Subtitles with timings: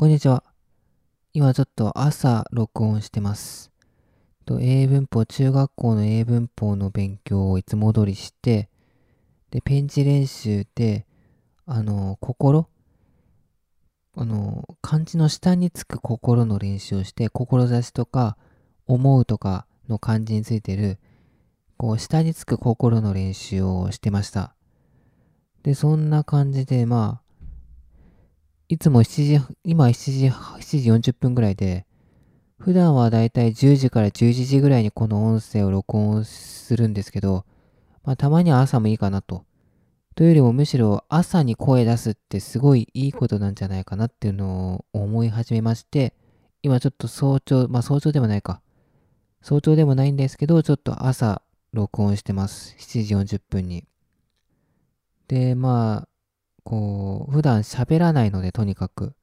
[0.00, 0.44] こんにちは。
[1.32, 3.72] 今ちょっと朝録音してます。
[4.46, 8.68] と英文法、中学校の英文法の勉強をいつも通りして、
[9.50, 11.04] で、ペンチ練習で、
[11.66, 12.68] あの、心
[14.14, 18.36] あの、漢字の下につく心の練習をして、志とか、
[18.86, 21.00] 思うとかの漢字についてる、
[21.76, 24.54] こう、下につく心の練習をしてました。
[25.64, 27.27] で、そんな感じで、まあ、
[28.70, 31.86] いつも7時、今7時、7時40分ぐらいで、
[32.58, 37.46] 普段はだいたい10時から11時ぐらいにこの音声を録音するんですけど、
[38.04, 39.46] まあたまには朝もいいかなと。
[40.14, 46.12] というよりもむしろ朝に声出すってすごいいいことなんじゃないかなっていうのを思い始めまして、
[46.62, 48.60] 今ちょっと早朝、まあ早朝でもないか。
[49.40, 51.40] 早朝でもないんですけど、ちょっと朝
[51.72, 52.76] 録音してます。
[52.78, 53.86] 7時40分に。
[55.26, 56.08] で、まあ、
[56.68, 59.14] こう、普段喋らないので、とにかく。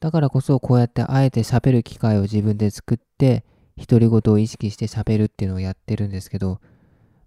[0.00, 3.46] だからこそ、こうやってあえて喋る機会を自分で作って、
[3.78, 6.60] 独り言を意識して喋るっていうのをやってるんですけど、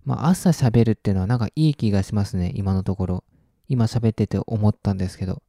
[0.06, 3.24] まあ、朝喋るっていうのはなんかいい気がしますね、今のところ。
[3.68, 5.42] 今喋ってて思ったんですけど。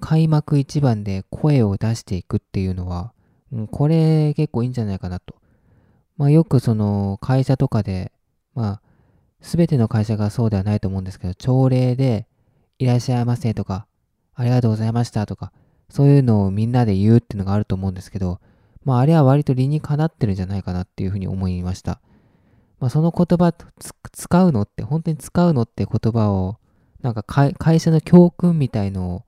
[0.00, 3.12] 開幕一番で声を出していくっていうのは、
[3.52, 5.36] うんこれ結構いいんじゃないかなと。
[6.16, 8.10] まあ、よくその会社とかで、
[8.54, 8.82] まあ、
[9.46, 12.26] すべての会社がそうではないと思うんですけど、朝礼で、
[12.80, 13.86] いらっしゃいませとか、
[14.34, 15.52] ありがとうございましたとか、
[15.88, 18.40] そういうのをみんなで言うっていうのがあると思うんですけど、
[18.84, 22.00] まあ、あれは割と理にかなってるんじゃないかなっていうふうに思いました。
[22.80, 26.58] まあ、その言葉つ使うのって、本当に使うのって言葉を、
[27.00, 29.22] なんか会社の教訓みたいのを、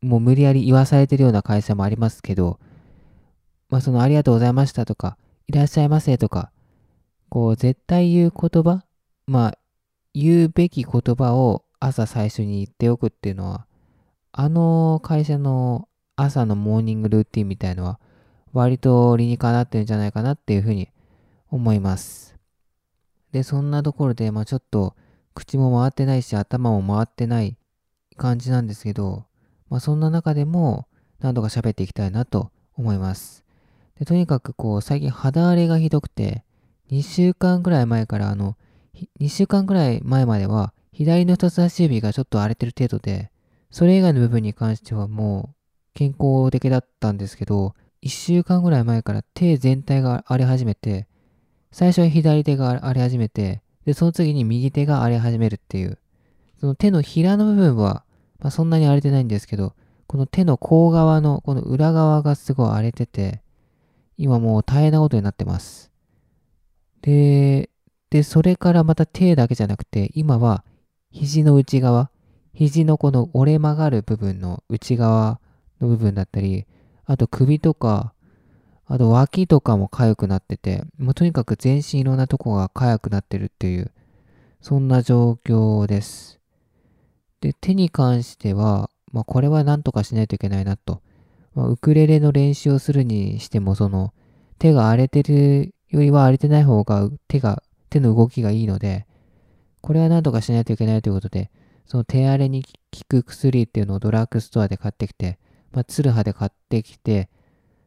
[0.00, 2.58] もう無理やり言わされてるような会社もありますけど、
[3.70, 6.50] まあ、そのありがとうございましたとか、いらっしゃいませとか、
[7.28, 8.82] こう、絶対言う言葉
[9.26, 9.58] まあ、
[10.14, 13.66] 言うべき言葉を朝最初に言っておくっていうのは、
[14.32, 17.98] あの会社の朝のモーニングルーティンみたいのは、
[18.52, 20.88] 割と理にかなってるんじゃないかなっていうふうに
[21.50, 22.36] 思います。
[23.32, 24.94] で、そんなところで、まあちょっと、
[25.34, 27.56] 口も回ってないし、頭も回ってない
[28.16, 29.24] 感じなんですけど、
[29.70, 30.86] まあそんな中でも、
[31.20, 33.44] 何度か喋っていきたいなと思います。
[33.98, 36.44] で、とにかくこう、最近肌荒れがひどくて、
[36.90, 38.56] 2週間ぐらい前からあの、
[39.20, 43.30] 2週間くらい前までは、左の人差し指がちょっと荒れてる程度で、
[43.70, 45.54] それ以外の部分に関してはもう
[45.94, 51.06] 健康的だったんですけど、1週間ぐらい前から手全体が荒れ始めて、
[51.70, 55.98] 最初は左手が荒れ始めて、で、その次に右手が荒れ始めるっていう。
[56.60, 58.04] その手のひらの部分は、
[58.38, 59.74] まあ、そんなに荒れてないんですけど、
[60.06, 63.40] この手の甲側の、この裏側がすごい荒れてて、
[64.18, 65.90] 今もう大変なことになってます。
[67.00, 67.70] で、
[68.12, 70.64] で、それからまた手だけじゃなくて、今は
[71.12, 72.10] 肘の内側、
[72.52, 75.40] 肘のこの折れ曲がる部分の内側
[75.80, 76.66] の部分だったり、
[77.06, 78.12] あと首とか、
[78.84, 83.90] あと脇とかも痒くなってて、もうとにかく全身いろんなとこが痒くなってるっていう、
[84.60, 86.38] そんな状況です。
[87.40, 91.00] で、手に関しては、まあこれはなんとかしないといけないなと。
[91.54, 94.12] まあ、ウクレレの練習をするにしても、その
[94.58, 99.06] 手が荒れてるよりは荒れてない方が手が手の動きがいいので、
[99.80, 101.50] これは何とかしないといけないということで、
[101.86, 102.70] その手荒れに効
[103.08, 105.38] く薬っていうのをドラッグストアで買ってきて、
[105.72, 107.28] まあ、ツルハで買ってきて、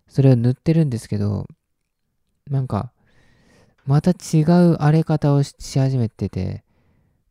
[0.07, 1.47] それを塗ってるんですけど、
[2.49, 2.91] なんか、
[3.85, 6.63] また違う荒れ方をし始めてて、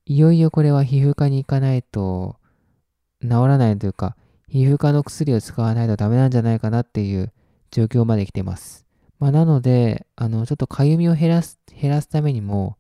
[0.07, 2.37] いよいよこれは皮膚科に行かないと
[3.23, 4.17] 治らないというか、
[4.49, 7.33] 皮膚科の薬を使わないとダメなんじゃないかなっていう
[7.71, 8.87] 状況まで来てます。
[9.19, 12.79] まあ、なので、あの、ちょっとかゆみを減らす、減らすためにも、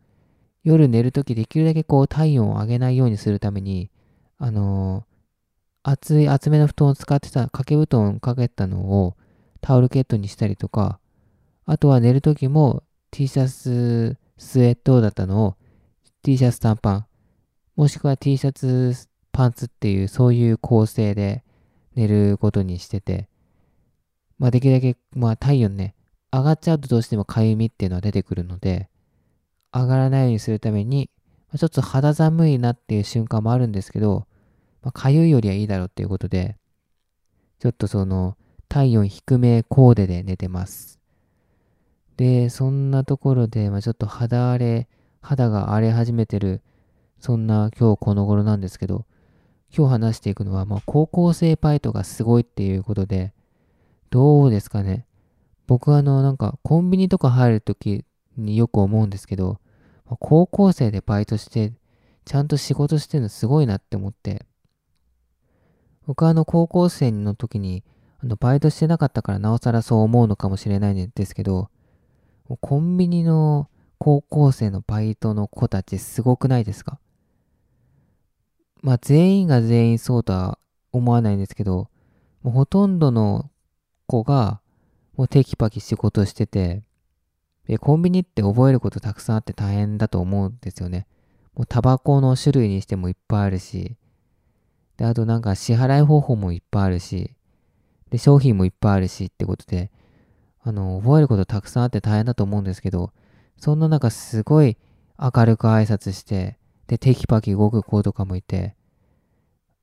[0.62, 3.90] 夜寝るときできるだけこう体温を上げないようにするために、
[4.38, 9.14] あのー、厚い厚めの布団を使ってた、掛け布団をかけたのを
[9.60, 10.98] タオルケットにしたりとか、
[11.66, 15.56] あとは寝るときも T シャツ、スウェットだったのを
[16.22, 17.06] T シャツ短パン、
[17.76, 18.94] もしくは T シャツ
[19.32, 21.44] パンツっていうそういう構成で
[21.94, 23.28] 寝ることにしてて、
[24.38, 25.94] まあできるだけ、まあ体温ね、
[26.32, 28.88] 上がっちゃうとどうしてもかゆみっていうのは出てくるので、
[29.74, 31.10] 上がらないようにするために、
[31.56, 34.26] ちょっと肌寒いなっていう瞬間もあるんですけど、
[34.82, 36.56] まあ、かゆいよりはいいだろうっていうことで、
[37.58, 38.36] ちょっとその
[38.68, 41.00] 体温低めコーデで寝てます。
[42.16, 44.88] で、そんなところで、まあ、ちょっと肌荒れ、
[45.20, 46.62] 肌が荒れ始めてる、
[47.18, 49.06] そんな今日この頃なんですけど、
[49.76, 53.32] 今日話していくのは、まあ、高校生パイトがすごいっていうことで、
[54.10, 55.06] どうですかね。
[55.66, 58.04] 僕はあの、なんかコンビニとか入るとき
[58.36, 59.58] によく思うんですけど、
[60.06, 61.72] 高校生でバイトして、
[62.24, 64.46] ちゃんと仕事してるのすごいなって思って、
[66.06, 67.82] 僕はあの高校生の時に
[68.22, 71.70] あのバイトしてなかったからなおさらそう思うのかもしれないんですけど、
[72.60, 76.98] コンビニの高校生のバイトの子たちすごくないですか？
[78.82, 80.58] まあ全員が全員そうとは
[80.92, 81.88] 思わないんですけど、
[82.42, 83.50] もうほとんどの
[84.06, 84.60] 子が
[85.16, 86.82] もうテキパキ仕事してて、
[87.66, 91.06] でコンビニって覚えることたくさんあって大変だと思うんですよね。
[91.54, 93.96] もうタバコの種類にしてもいっぱいあるし、
[94.96, 97.34] で、あとなんか支払い方法もいっぱいあるし、
[98.10, 99.90] で、商品もいっぱいあるしってことで、
[100.62, 103.12] あの、覚えることたくさんあって大変だと思うんですけど、
[103.58, 104.76] そんな中すごい
[105.18, 108.76] 明るく挨拶して、で、テキパキ動く子とかもいて、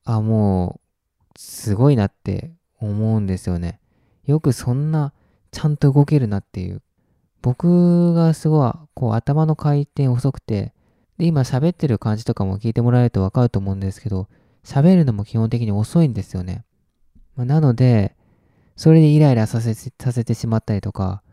[0.03, 0.79] あ、も
[1.35, 3.79] う、すごいなって思うんですよね。
[4.25, 5.13] よくそんな、
[5.51, 6.81] ちゃんと動けるなっていう。
[7.41, 10.73] 僕がすごい、こう、頭の回転遅くて、
[11.17, 14.27] で、今喋ってる感じとかも聞いてもらえるとわかると思うんですけど、
[14.63, 16.63] 喋るのも基本的に遅いんですよね。
[17.35, 18.15] まあ、なので、
[18.75, 21.23] それでイライラさせさせてしまったりとか、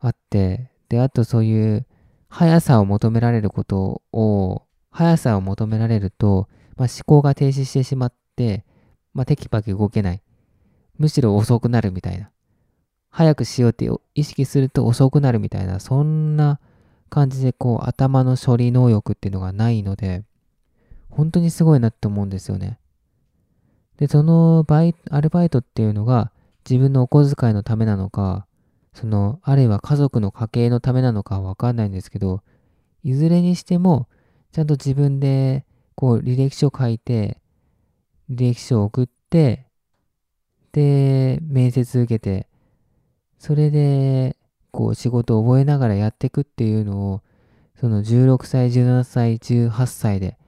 [0.00, 1.86] あって、で、あとそういう
[2.28, 8.64] 速さを求められることを、速さを求められると、まあ、思考が停止してしまって、
[9.14, 10.22] まあ、テキパキ動けない。
[10.98, 12.30] むしろ遅くなるみたいな。
[13.16, 16.60] 早くしようって意識すると遅くなるみたいな、そんな
[17.08, 20.22] 感じでこう頭の処理能力っていうのがないので、
[21.08, 22.78] 本当にすごいなって思うんですよね。
[23.96, 26.30] で、そのバイアルバイトっていうのが
[26.68, 28.46] 自分のお小遣いのためなのか、
[28.92, 32.42] その、あるいは家族の家計のためなのかわかんないんですけど、
[33.02, 34.10] いずれにしても、
[34.52, 35.64] ちゃんと自分で、
[35.94, 37.40] こう、履歴書書いて、
[38.28, 39.68] 履歴書を送って、
[40.72, 42.46] で、面接受けて、
[43.38, 44.36] それで、
[44.70, 47.22] こう、仕事を覚えながらやっていくっていうのを、
[47.78, 50.38] その16歳、17歳、18歳で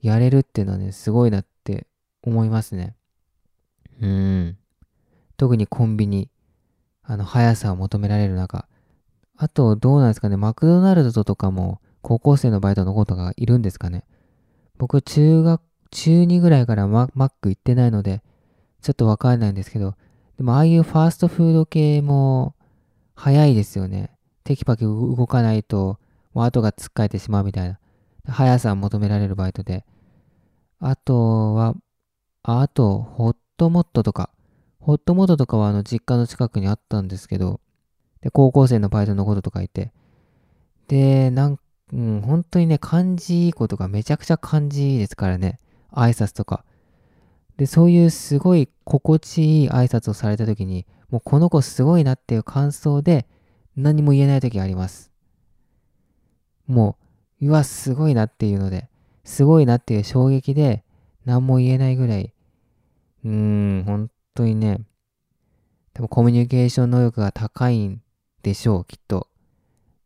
[0.00, 1.86] やれるっていうのはね、すごいなって
[2.22, 2.96] 思いますね。
[4.00, 4.58] うん。
[5.36, 6.28] 特にコンビニ、
[7.02, 8.66] あの、速さを求められる中。
[9.36, 14.04] あと、どうなんですかね、マクドナルドとかも高校生のバイトの子とかいるんですかね。
[14.78, 18.22] 僕、中学、中2ぐらいからママック行ってないので、
[18.82, 19.94] ちょっとわかんないんですけど、
[20.42, 22.56] でもああいうファーストフード系も
[23.14, 24.10] 早いですよね。
[24.42, 26.00] テキパキ動かないと、
[26.34, 27.78] もう後がつっかえてしまうみたいな。
[28.26, 29.84] 速さを求められるバイトで。
[30.80, 31.76] あとは、
[32.42, 34.30] あと、ホットモットとか。
[34.80, 37.60] ホットモットとかはあの実家の近くにあったんですけど、
[38.20, 39.92] で、高校生のバイトのこととかいて。
[40.88, 41.58] で、なん、
[41.92, 45.60] うん、本当にね、感じいいことがめちゃくちゃ感じいいですからね。
[45.92, 46.64] 挨拶とか。
[47.62, 53.28] で、そういうすごい心地いい挨拶をされた時に、もうこの子すごいなっていう感想で
[53.76, 55.12] 何も言えない時あります。
[56.66, 56.98] も
[57.40, 58.88] う、うわ、すごいなっていうので、
[59.22, 60.82] すごいなっていう衝撃で
[61.24, 62.34] 何も言えないぐらい、
[63.24, 64.80] うーん、本当にね、
[65.94, 68.02] 多分コミュニケーション能力が高いん
[68.42, 69.28] でしょう、きっと。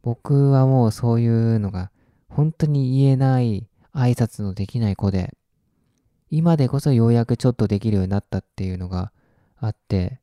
[0.02, 1.90] 僕はもうそういうのが
[2.28, 5.32] 本当に言えない挨拶のできない子で、
[6.30, 9.12] 今でこそようやくちょっとできるようになったっていうのが
[9.58, 10.20] あって、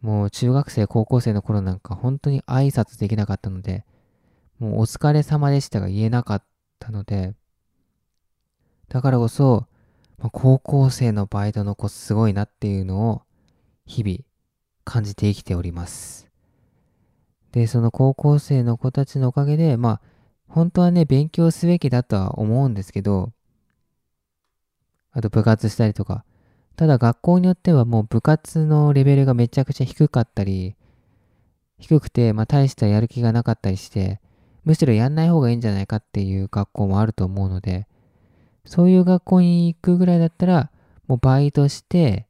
[0.00, 3.84] もう中学生、高校生の頃なんか本当に挨拶できなかったので、
[4.58, 6.44] もうお疲れ様でしたが言えなかっ
[6.78, 7.34] たので、
[8.88, 9.66] だからこそ、
[10.18, 13.22] まあ、高校生のバイトの子すごいなっていうのを
[13.86, 14.18] 日々
[14.84, 16.28] 感じて生きております。
[17.52, 20.00] で、その高校生の子たちのおかげで、まあ、
[20.48, 23.32] 本当はね、勉強すべきだとは思うんですけど、
[25.14, 26.24] あと部活したりとか。
[26.76, 30.74] ただ学校によってはもう部活のレベルがめちゃくちゃ低かったり、
[31.78, 34.20] 低くて、まあ大したやる気がなかったりして、
[34.64, 37.86] むしろやんない方がいいんじゃないかっていう学校もあると思うので、
[38.64, 40.70] そういう学校に行くぐらいだったら、
[41.06, 42.26] もうバイトして、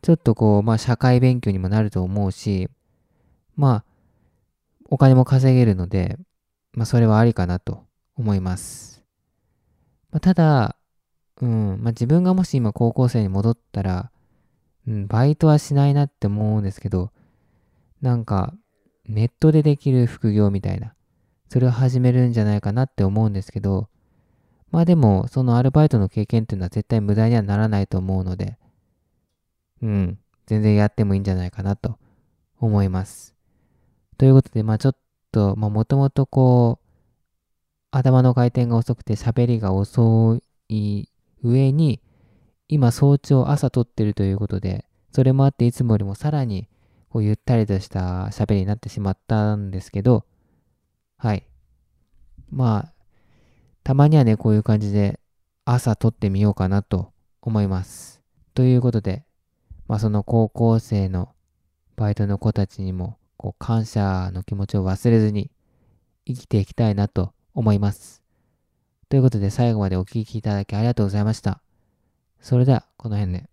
[0.00, 2.68] ちょっとこう、まあ社会勉強にもなると思うし、
[3.56, 3.84] まあ、
[4.88, 6.16] お金も稼げるので、
[6.72, 7.84] まあそれはありかなと
[8.16, 9.02] 思います。
[10.10, 10.76] まあ、ただ、
[11.42, 14.10] うん、まあ自分がもし今高校生に戻ったら、
[14.86, 17.10] うん、バイトはしないなって思うんですけど、
[18.00, 18.54] なんか、
[19.08, 20.94] ネットでできる副業みたいな、
[21.48, 23.88] それを始めるんじゃないかなって思うんですけど、
[24.70, 28.56] まあでも、そのアルバイトの経験っていうのは絶対無駄にはならないと思うので、
[29.82, 31.98] うん、全然やってもいいんじゃないかなと
[32.60, 33.34] 思います。
[34.16, 34.96] ということで、まあちょっ
[35.32, 36.86] と、まあもともとこう、
[37.90, 41.08] 頭の回転が遅くて喋りが遅い
[41.42, 42.00] 上に、
[42.68, 46.68] 今早朝朝撮ってるということで、それもあっていつもよりもさらに
[47.10, 50.24] こうゆったりとした喋りになってしまったんですけど、
[51.18, 51.46] はい。
[52.50, 52.92] まあ、
[53.84, 55.20] たまにはね、こういう感じで
[55.64, 58.22] 朝撮ってみようかなと思います。
[58.54, 59.24] ということで、
[59.88, 61.34] まあその高校生の
[61.96, 65.50] バイトの子たちにも、こう感謝の気持ちを忘れずに
[66.26, 68.21] 生きていきたいなと思います。
[69.12, 71.60] ということで最後までお聴きいただきありがとうございました。
[72.40, 73.51] それではこの辺で。